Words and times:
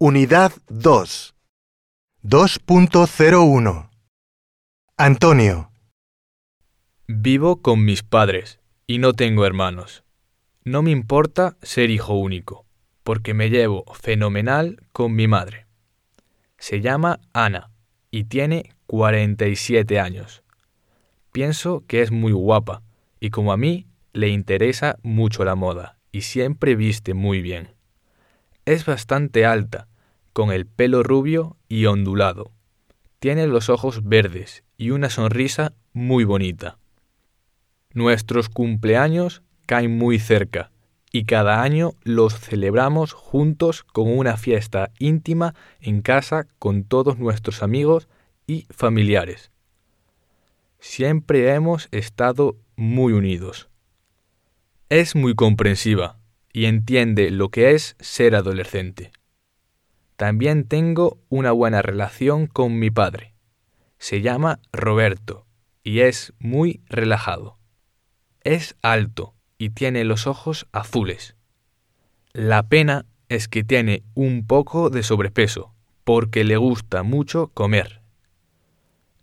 Unidad 0.00 0.52
2. 0.68 1.34
2.01. 2.22 3.90
Antonio, 4.96 5.72
Vivo 7.08 7.62
con 7.62 7.84
mis 7.84 8.04
padres 8.04 8.60
y 8.86 8.98
no 8.98 9.14
tengo 9.14 9.44
hermanos. 9.44 10.04
No 10.62 10.82
me 10.82 10.92
importa 10.92 11.56
ser 11.62 11.90
hijo 11.90 12.14
único, 12.14 12.64
porque 13.02 13.34
me 13.34 13.50
llevo 13.50 13.92
fenomenal 13.92 14.80
con 14.92 15.16
mi 15.16 15.26
madre. 15.26 15.66
Se 16.58 16.80
llama 16.80 17.18
Ana 17.32 17.72
y 18.12 18.22
tiene 18.22 18.76
47 18.86 19.98
años. 19.98 20.44
Pienso 21.32 21.82
que 21.88 22.02
es 22.02 22.12
muy 22.12 22.30
guapa 22.30 22.84
y 23.18 23.30
como 23.30 23.50
a 23.52 23.56
mí 23.56 23.88
le 24.12 24.28
interesa 24.28 24.96
mucho 25.02 25.44
la 25.44 25.56
moda 25.56 25.98
y 26.12 26.20
siempre 26.20 26.76
viste 26.76 27.14
muy 27.14 27.42
bien. 27.42 27.77
Es 28.68 28.84
bastante 28.84 29.46
alta, 29.46 29.88
con 30.34 30.52
el 30.52 30.66
pelo 30.66 31.02
rubio 31.02 31.56
y 31.70 31.86
ondulado. 31.86 32.52
Tiene 33.18 33.46
los 33.46 33.70
ojos 33.70 34.06
verdes 34.06 34.62
y 34.76 34.90
una 34.90 35.08
sonrisa 35.08 35.72
muy 35.94 36.24
bonita. 36.24 36.76
Nuestros 37.94 38.50
cumpleaños 38.50 39.42
caen 39.64 39.96
muy 39.96 40.18
cerca 40.18 40.70
y 41.10 41.24
cada 41.24 41.62
año 41.62 41.92
los 42.02 42.38
celebramos 42.38 43.14
juntos 43.14 43.84
con 43.84 44.12
una 44.12 44.36
fiesta 44.36 44.90
íntima 44.98 45.54
en 45.80 46.02
casa 46.02 46.46
con 46.58 46.84
todos 46.84 47.18
nuestros 47.18 47.62
amigos 47.62 48.06
y 48.46 48.66
familiares. 48.68 49.50
Siempre 50.78 51.54
hemos 51.54 51.88
estado 51.90 52.58
muy 52.76 53.14
unidos. 53.14 53.70
Es 54.90 55.16
muy 55.16 55.34
comprensiva 55.34 56.17
y 56.52 56.66
entiende 56.66 57.30
lo 57.30 57.50
que 57.50 57.72
es 57.72 57.96
ser 58.00 58.34
adolescente. 58.34 59.12
También 60.16 60.64
tengo 60.64 61.18
una 61.28 61.52
buena 61.52 61.82
relación 61.82 62.46
con 62.46 62.78
mi 62.78 62.90
padre. 62.90 63.34
Se 63.98 64.20
llama 64.20 64.60
Roberto 64.72 65.46
y 65.82 66.00
es 66.00 66.32
muy 66.38 66.82
relajado. 66.88 67.58
Es 68.42 68.76
alto 68.82 69.34
y 69.58 69.70
tiene 69.70 70.04
los 70.04 70.26
ojos 70.26 70.66
azules. 70.72 71.36
La 72.32 72.62
pena 72.64 73.06
es 73.28 73.48
que 73.48 73.64
tiene 73.64 74.02
un 74.14 74.46
poco 74.46 74.90
de 74.90 75.02
sobrepeso, 75.02 75.72
porque 76.04 76.44
le 76.44 76.56
gusta 76.56 77.02
mucho 77.02 77.48
comer. 77.48 78.00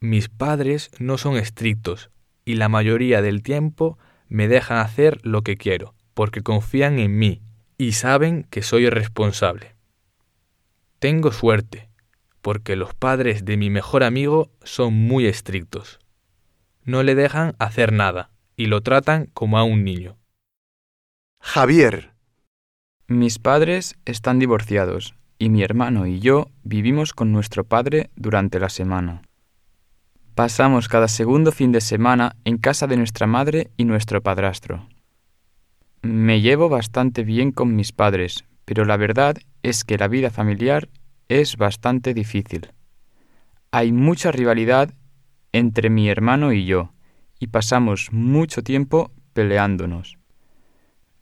Mis 0.00 0.28
padres 0.28 0.90
no 0.98 1.18
son 1.18 1.36
estrictos 1.36 2.10
y 2.44 2.54
la 2.54 2.68
mayoría 2.68 3.22
del 3.22 3.42
tiempo 3.42 3.98
me 4.28 4.48
dejan 4.48 4.78
hacer 4.78 5.20
lo 5.22 5.42
que 5.42 5.56
quiero, 5.56 5.94
porque 6.14 6.42
confían 6.42 6.98
en 6.98 7.18
mí 7.18 7.42
y 7.78 7.92
saben 7.92 8.44
que 8.44 8.62
soy 8.62 8.88
responsable. 8.88 9.74
Tengo 10.98 11.32
suerte, 11.32 11.88
porque 12.42 12.76
los 12.76 12.94
padres 12.94 13.44
de 13.44 13.56
mi 13.56 13.70
mejor 13.70 14.04
amigo 14.04 14.50
son 14.62 14.94
muy 14.94 15.26
estrictos. 15.26 15.98
No 16.84 17.02
le 17.02 17.14
dejan 17.14 17.54
hacer 17.58 17.92
nada 17.92 18.30
y 18.56 18.66
lo 18.66 18.82
tratan 18.82 19.26
como 19.32 19.58
a 19.58 19.64
un 19.64 19.84
niño. 19.84 20.16
Javier, 21.40 22.12
Mis 23.08 23.38
padres 23.38 23.96
están 24.04 24.38
divorciados 24.38 25.14
y 25.38 25.48
mi 25.48 25.62
hermano 25.62 26.06
y 26.06 26.20
yo 26.20 26.46
vivimos 26.62 27.12
con 27.12 27.32
nuestro 27.32 27.64
padre 27.64 28.10
durante 28.14 28.60
la 28.60 28.68
semana. 28.68 29.22
Pasamos 30.34 30.88
cada 30.88 31.08
segundo 31.08 31.52
fin 31.52 31.72
de 31.72 31.80
semana 31.80 32.36
en 32.44 32.58
casa 32.58 32.86
de 32.86 32.96
nuestra 32.96 33.26
madre 33.26 33.70
y 33.76 33.84
nuestro 33.84 34.22
padrastro. 34.22 34.88
Me 36.04 36.40
llevo 36.40 36.68
bastante 36.68 37.22
bien 37.22 37.52
con 37.52 37.76
mis 37.76 37.92
padres, 37.92 38.44
pero 38.64 38.84
la 38.84 38.96
verdad 38.96 39.36
es 39.62 39.84
que 39.84 39.96
la 39.96 40.08
vida 40.08 40.30
familiar 40.30 40.88
es 41.28 41.56
bastante 41.56 42.12
difícil. 42.12 42.72
Hay 43.70 43.92
mucha 43.92 44.32
rivalidad 44.32 44.92
entre 45.52 45.90
mi 45.90 46.08
hermano 46.08 46.52
y 46.52 46.66
yo, 46.66 46.92
y 47.38 47.46
pasamos 47.46 48.08
mucho 48.12 48.64
tiempo 48.64 49.12
peleándonos. 49.32 50.18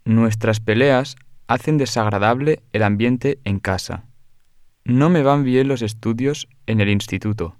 Nuestras 0.07 0.61
peleas 0.61 1.17
hacen 1.47 1.77
desagradable 1.77 2.63
el 2.73 2.83
ambiente 2.83 3.39
en 3.45 3.61
casa. 3.61 4.07
No 4.85 5.11
me 5.11 5.23
van 5.23 5.45
bien 5.45 5.69
los 5.69 5.83
estudios 5.83 6.49
en 6.67 6.81
el 6.81 6.89
instituto, 6.89 7.55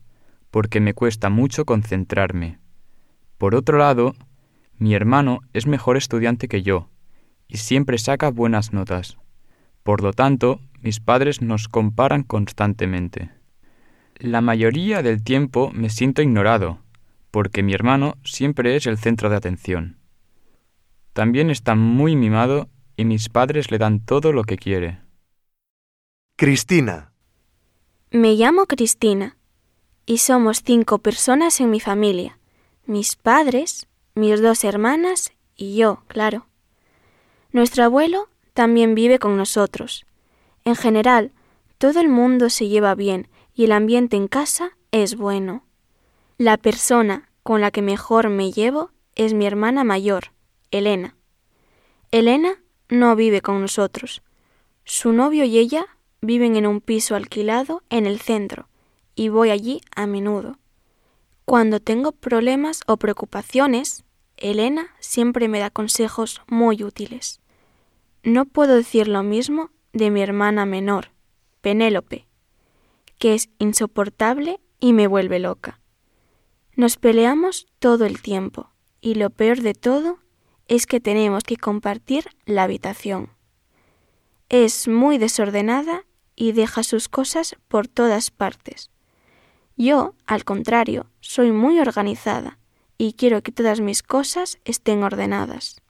porque 0.51 0.81
me 0.81 0.95
cuesta 0.95 1.29
mucho 1.29 1.67
concentrarme. 1.67 2.61
Por 3.37 3.55
otro 3.55 3.77
lado, 3.77 4.15
mi 4.79 4.95
hermano 4.95 5.41
es 5.53 5.67
mejor 5.67 5.99
estudiante 5.99 6.49
que 6.49 6.63
yo, 6.63 6.89
y 7.51 7.57
siempre 7.57 7.99
saca 7.99 8.31
buenas 8.31 8.73
notas. 8.73 9.19
Por 9.83 10.03
lo 10.03 10.13
tanto, 10.13 10.61
mis 10.81 11.01
padres 11.01 11.43
nos 11.43 11.69
comparan 11.69 12.23
constantemente. 12.23 13.31
La 14.17 14.41
mayoría 14.41 15.03
del 15.03 15.23
tiempo 15.23 15.71
me 15.75 15.91
siento 15.91 16.23
ignorado, 16.23 16.79
porque 17.31 17.63
mi 17.63 17.73
hermano 17.75 18.17
siempre 18.25 18.77
es 18.77 18.87
el 18.87 18.99
centro 18.99 19.31
de 19.31 19.37
atención. 19.37 19.99
También 21.13 21.51
está 21.51 21.75
muy 21.75 22.17
mimado 22.17 22.69
y 22.97 23.05
mis 23.05 23.29
padres 23.29 23.71
le 23.71 23.79
dan 23.79 24.01
todo 24.01 24.33
lo 24.33 24.45
que 24.45 24.57
quiere. 24.57 25.01
Cristina, 26.37 27.13
Me 28.11 28.35
llamo 28.35 28.67
Cristina 28.67 29.37
y 30.07 30.19
somos 30.19 30.63
cinco 30.65 30.99
personas 30.99 31.61
en 31.61 31.71
mi 31.71 31.81
familia. 31.81 32.39
Mis 32.87 33.17
padres, 33.17 33.87
mis 34.15 34.41
dos 34.41 34.65
hermanas 34.65 35.33
y 35.57 35.77
yo, 35.77 36.03
claro. 36.09 36.50
Nuestro 37.53 37.85
abuelo 37.85 38.29
también 38.55 38.95
vive 38.95 39.19
con 39.19 39.37
nosotros. 39.37 40.07
En 40.65 40.77
general, 40.77 41.33
todo 41.79 42.01
el 42.01 42.09
mundo 42.09 42.51
se 42.51 42.69
lleva 42.69 42.95
bien 42.95 43.29
y 43.55 43.65
el 43.65 43.73
ambiente 43.73 44.17
en 44.17 44.29
casa 44.29 44.77
es 44.93 45.17
bueno. 45.17 45.65
La 46.39 46.57
persona 46.57 47.29
con 47.43 47.61
la 47.61 47.71
que 47.71 47.83
mejor 47.83 48.29
me 48.29 48.53
llevo 48.53 48.91
es 49.15 49.35
mi 49.35 49.47
hermana 49.47 49.85
mayor, 49.85 50.33
Elena. 50.71 51.17
Elena 52.13 52.61
no 52.89 53.17
vive 53.17 53.41
con 53.41 53.61
nosotros. 53.61 54.23
Su 54.85 55.13
novio 55.13 55.45
y 55.45 55.59
ella 55.59 55.87
viven 56.21 56.57
en 56.57 56.67
un 56.67 56.81
piso 56.81 57.15
alquilado 57.15 57.83
en 57.91 58.07
el 58.07 58.21
centro 58.21 58.69
y 59.15 59.29
voy 59.29 59.51
allí 59.51 59.81
a 59.95 60.07
menudo. 60.07 60.59
Cuando 61.45 61.81
tengo 61.81 62.13
problemas 62.13 62.83
o 62.87 62.97
preocupaciones, 62.97 64.05
Elena 64.41 64.89
siempre 64.99 65.49
me 65.49 65.61
da 65.61 65.71
consejos 65.71 66.43
muy 66.49 66.83
útiles. 66.83 67.41
No 68.23 68.47
puedo 68.47 68.75
decir 68.75 69.09
lo 69.09 69.23
mismo 69.23 69.71
de 69.93 70.11
mi 70.11 70.23
hermana 70.23 70.67
menor, 70.67 71.11
Penélope, 71.61 72.27
que 73.19 73.35
es 73.35 73.51
insoportable 73.59 74.61
y 74.79 74.93
me 74.93 75.07
vuelve 75.07 75.39
loca. 75.39 75.81
Nos 76.75 76.97
peleamos 76.97 77.67
todo 77.79 78.07
el 78.07 78.23
tiempo 78.23 78.71
y 79.01 79.15
lo 79.15 79.31
peor 79.31 79.61
de 79.61 79.75
todo 79.75 80.19
es 80.69 80.87
que 80.87 81.01
tenemos 81.01 81.45
que 81.45 81.57
compartir 81.57 82.25
la 82.47 82.63
habitación. 82.63 83.31
Es 84.49 84.89
muy 84.89 85.19
desordenada 85.19 86.05
y 86.37 86.53
deja 86.53 86.83
sus 86.83 87.09
cosas 87.09 87.57
por 87.69 87.89
todas 87.89 88.31
partes. 88.31 88.91
Yo, 89.77 90.15
al 90.27 90.45
contrario, 90.45 91.07
soy 91.21 91.53
muy 91.53 91.81
organizada 91.81 92.60
y 93.01 93.15
quiero 93.15 93.43
que 93.43 93.51
todas 93.51 93.81
mis 93.81 94.03
cosas 94.03 94.59
estén 94.67 95.03
ordenadas. 95.03 95.81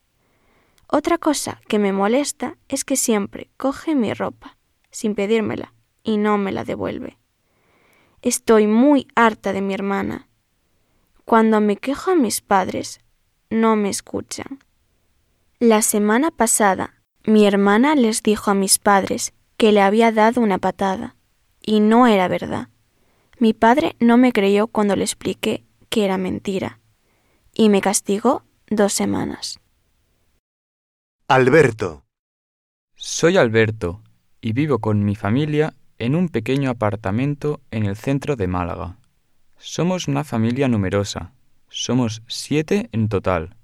Otra 0.87 1.19
cosa 1.19 1.61
que 1.67 1.81
me 1.81 1.93
molesta 1.93 2.57
es 2.69 2.85
que 2.85 2.95
siempre 2.95 3.51
coge 3.57 3.97
mi 3.97 4.15
ropa, 4.15 4.59
sin 4.93 5.17
pedírmela, 5.17 5.75
y 6.05 6.19
no 6.19 6.39
me 6.39 6.53
la 6.53 6.63
devuelve. 6.63 7.19
Estoy 8.23 8.69
muy 8.69 9.09
harta 9.17 9.53
de 9.53 9.61
mi 9.61 9.75
hermana. 9.75 10.29
Cuando 11.25 11.61
me 11.61 11.77
quejo 11.77 12.13
a 12.13 12.15
mis 12.15 12.43
padres, 12.43 13.01
no 13.51 13.75
me 13.75 13.89
escuchan. 13.89 14.61
La 15.59 15.83
semana 15.83 16.31
pasada, 16.31 17.03
mi 17.25 17.45
hermana 17.45 17.97
les 17.97 18.23
dijo 18.23 18.53
a 18.53 18.55
mis 18.55 18.79
padres 18.79 19.33
que 19.57 19.73
le 19.73 19.81
había 19.81 20.13
dado 20.13 20.41
una 20.41 20.59
patada, 20.59 21.17
y 21.61 21.81
no 21.81 22.07
era 22.07 22.29
verdad. 22.29 22.69
Mi 23.41 23.53
padre 23.53 23.97
no 23.99 24.17
me 24.17 24.31
creyó 24.31 24.69
cuando 24.69 24.95
le 24.95 25.03
expliqué 25.03 25.65
que 25.89 26.05
era 26.05 26.17
mentira, 26.17 26.80
y 27.61 27.69
me 27.69 27.83
castigó 27.83 28.43
dos 28.71 28.95
semanas. 28.95 29.61
Alberto, 31.29 32.07
Soy 32.97 33.37
Alberto 33.37 34.03
y 34.41 34.55
vivo 34.55 34.79
con 34.79 35.05
mi 35.05 35.15
familia 35.15 35.75
en 35.99 36.15
un 36.15 36.31
pequeño 36.31 36.71
apartamento 36.71 37.61
en 37.71 37.85
el 37.85 37.97
centro 37.97 38.37
de 38.37 38.47
Málaga. 38.47 38.97
Somos 39.59 40.09
una 40.09 40.25
familia 40.25 40.69
numerosa. 40.69 41.35
Somos 41.69 42.23
siete 42.29 42.89
en 42.93 43.11
total. 43.11 43.57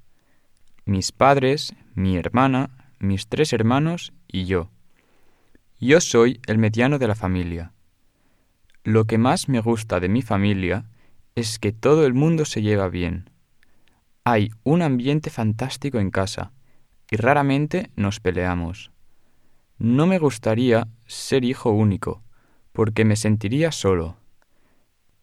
Mis 0.84 1.10
padres, 1.10 1.74
mi 1.94 2.18
hermana, 2.18 2.68
mis 2.98 3.28
tres 3.28 3.54
hermanos 3.54 4.12
y 4.28 4.44
yo. 4.44 4.68
Yo 5.80 6.02
soy 6.02 6.42
el 6.46 6.58
mediano 6.58 6.98
de 6.98 7.08
la 7.08 7.14
familia. 7.14 7.72
Lo 8.84 9.06
que 9.06 9.16
más 9.16 9.48
me 9.48 9.60
gusta 9.60 10.00
de 10.00 10.10
mi 10.10 10.20
familia 10.20 10.84
es 11.34 11.58
que 11.58 11.72
todo 11.72 12.04
el 12.04 12.12
mundo 12.12 12.44
se 12.44 12.60
lleva 12.60 12.88
bien. 12.88 13.30
Hay 14.28 14.50
un 14.64 14.82
ambiente 14.82 15.30
fantástico 15.30 16.00
en 16.00 16.10
casa 16.10 16.50
y 17.08 17.14
raramente 17.14 17.92
nos 17.94 18.18
peleamos. 18.18 18.90
No 19.78 20.08
me 20.08 20.18
gustaría 20.18 20.88
ser 21.06 21.44
hijo 21.44 21.70
único, 21.70 22.24
porque 22.72 23.04
me 23.04 23.14
sentiría 23.14 23.70
solo. 23.70 24.16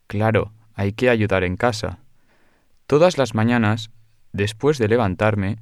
Claro, 0.07 0.53
hay 0.73 0.93
que 0.93 1.09
ayudar 1.09 1.43
en 1.43 1.57
casa. 1.57 1.99
Todas 2.87 3.17
las 3.17 3.35
mañanas, 3.35 3.91
después 4.31 4.77
de 4.77 4.87
levantarme, 4.87 5.57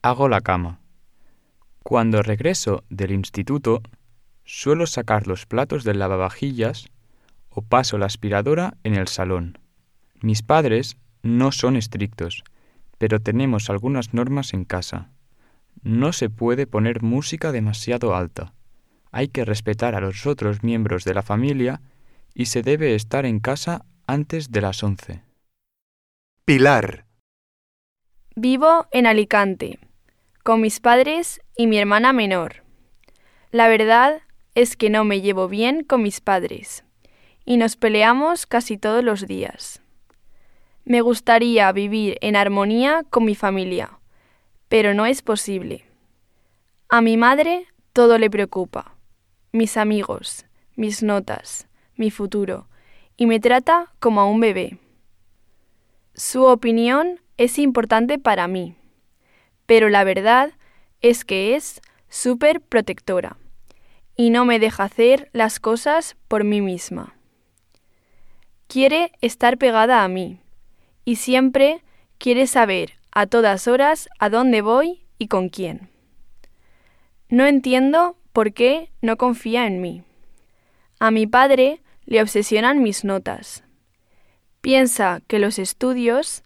hago 0.00 0.30
la 0.30 0.40
cama. 0.40 0.80
Cuando 1.82 2.22
regreso 2.22 2.84
del 2.88 3.12
instituto, 3.12 3.82
suelo 4.46 4.86
sacar 4.86 5.26
los 5.26 5.44
platos 5.44 5.84
del 5.84 5.98
lavavajillas 5.98 6.88
o 7.50 7.60
paso 7.60 7.98
la 7.98 8.06
aspiradora 8.06 8.78
en 8.82 8.94
el 8.94 9.08
salón. 9.08 9.58
Mis 10.22 10.42
padres 10.42 10.96
no 11.22 11.52
son 11.52 11.76
estrictos, 11.76 12.44
pero 12.98 13.20
tenemos 13.20 13.70
algunas 13.70 14.12
normas 14.12 14.52
en 14.52 14.64
casa. 14.64 15.10
No 15.82 16.12
se 16.12 16.28
puede 16.28 16.66
poner 16.66 17.02
música 17.02 17.52
demasiado 17.52 18.14
alta. 18.14 18.52
Hay 19.10 19.28
que 19.28 19.44
respetar 19.44 19.94
a 19.94 20.00
los 20.00 20.26
otros 20.26 20.62
miembros 20.62 21.04
de 21.04 21.14
la 21.14 21.22
familia 21.22 21.80
y 22.34 22.46
se 22.46 22.62
debe 22.62 22.94
estar 22.94 23.24
en 23.24 23.40
casa 23.40 23.84
antes 24.06 24.50
de 24.50 24.60
las 24.60 24.82
once. 24.82 25.22
Pilar, 26.44 27.08
Vivo 28.40 28.86
en 28.92 29.08
Alicante, 29.08 29.80
con 30.44 30.60
mis 30.60 30.78
padres 30.78 31.40
y 31.56 31.66
mi 31.66 31.76
hermana 31.76 32.12
menor. 32.12 32.62
La 33.50 33.66
verdad 33.66 34.22
es 34.54 34.76
que 34.76 34.90
no 34.90 35.02
me 35.02 35.20
llevo 35.20 35.48
bien 35.48 35.82
con 35.82 36.02
mis 36.02 36.20
padres 36.20 36.84
y 37.44 37.56
nos 37.56 37.74
peleamos 37.74 38.46
casi 38.46 38.78
todos 38.78 39.02
los 39.02 39.26
días. 39.26 39.82
Me 40.88 41.02
gustaría 41.02 41.70
vivir 41.70 42.16
en 42.22 42.34
armonía 42.34 43.04
con 43.10 43.26
mi 43.26 43.34
familia, 43.34 43.98
pero 44.70 44.94
no 44.94 45.04
es 45.04 45.20
posible. 45.20 45.84
A 46.88 47.02
mi 47.02 47.18
madre 47.18 47.66
todo 47.92 48.16
le 48.16 48.30
preocupa, 48.30 48.94
mis 49.52 49.76
amigos, 49.76 50.46
mis 50.76 51.02
notas, 51.02 51.68
mi 51.96 52.10
futuro, 52.10 52.68
y 53.18 53.26
me 53.26 53.38
trata 53.38 53.92
como 54.00 54.22
a 54.22 54.24
un 54.24 54.40
bebé. 54.40 54.78
Su 56.14 56.44
opinión 56.44 57.20
es 57.36 57.58
importante 57.58 58.18
para 58.18 58.48
mí, 58.48 58.74
pero 59.66 59.90
la 59.90 60.04
verdad 60.04 60.52
es 61.02 61.26
que 61.26 61.54
es 61.54 61.82
súper 62.08 62.62
protectora 62.62 63.36
y 64.16 64.30
no 64.30 64.46
me 64.46 64.58
deja 64.58 64.84
hacer 64.84 65.28
las 65.34 65.60
cosas 65.60 66.16
por 66.28 66.44
mí 66.44 66.62
misma. 66.62 67.14
Quiere 68.68 69.12
estar 69.20 69.58
pegada 69.58 70.02
a 70.02 70.08
mí 70.08 70.40
y 71.08 71.16
siempre 71.16 71.82
quiere 72.18 72.46
saber 72.46 72.98
a 73.12 73.26
todas 73.26 73.66
horas 73.66 74.10
a 74.18 74.28
dónde 74.28 74.60
voy 74.60 75.06
y 75.16 75.28
con 75.28 75.48
quién. 75.48 75.88
No 77.30 77.46
entiendo 77.46 78.18
por 78.34 78.52
qué 78.52 78.90
no 79.00 79.16
confía 79.16 79.66
en 79.66 79.80
mí. 79.80 80.02
A 81.00 81.10
mi 81.10 81.26
padre 81.26 81.80
le 82.04 82.20
obsesionan 82.20 82.82
mis 82.82 83.04
notas. 83.04 83.64
Piensa 84.60 85.22
que 85.26 85.38
los 85.38 85.58
estudios 85.58 86.42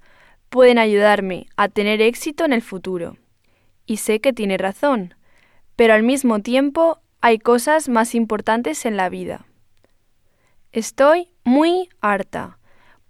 pueden 0.49 0.79
ayudarme 0.79 1.49
a 1.57 1.69
tener 1.69 2.01
éxito 2.01 2.45
en 2.45 2.53
el 2.53 2.63
futuro. 2.63 3.17
Y 3.85 3.97
sé 3.97 4.21
que 4.21 4.33
tiene 4.33 4.59
razón, 4.59 5.17
pero 5.75 5.93
al 5.93 6.05
mismo 6.05 6.39
tiempo 6.39 7.01
hay 7.21 7.41
cosas 7.41 7.89
más 7.89 8.15
importantes 8.15 8.87
en 8.87 8.97
la 8.97 9.09
vida. 9.09 9.45
Estoy 10.71 11.31
muy 11.43 11.89
harta, 12.01 12.61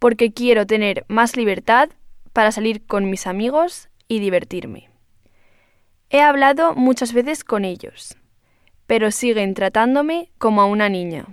porque 0.02 0.32
quiero 0.32 0.66
tener 0.66 1.04
más 1.06 1.36
libertad 1.36 1.88
para 2.32 2.50
salir 2.50 2.84
con 2.84 3.08
mis 3.08 3.28
amigos 3.28 3.88
y 4.08 4.18
divertirme. 4.18 4.90
He 6.10 6.20
hablado 6.20 6.74
muchas 6.74 7.12
veces 7.12 7.44
con 7.44 7.64
ellos, 7.64 8.16
pero 8.88 9.12
siguen 9.12 9.54
tratándome 9.54 10.32
como 10.38 10.60
a 10.60 10.66
una 10.66 10.88
niña. 10.88 11.26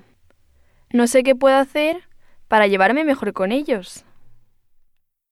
No 0.93 1.07
sé 1.07 1.23
qué 1.23 1.33
puedo 1.33 1.57
hacer 1.57 2.03
para 2.47 2.67
llevarme 2.67 3.03
mejor 3.03 3.33
con 3.33 3.51
ellos. 3.51 4.05